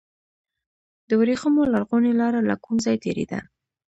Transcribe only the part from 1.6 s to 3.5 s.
لرغونې لاره له کوم ځای تیریده؟